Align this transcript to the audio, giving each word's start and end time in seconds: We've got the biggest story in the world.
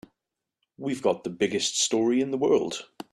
We've 0.79 1.03
got 1.03 1.23
the 1.23 1.29
biggest 1.29 1.79
story 1.79 2.21
in 2.21 2.31
the 2.31 2.37
world. 2.39 2.89